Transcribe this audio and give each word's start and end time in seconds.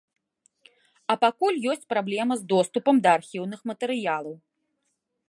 А 1.13 1.15
пакуль 1.25 1.59
ёсць 1.73 1.85
праблема 1.93 2.33
з 2.39 2.43
доступам 2.53 2.95
да 3.07 3.13
архіўных 3.19 3.59
матэрыялаў. 3.73 4.35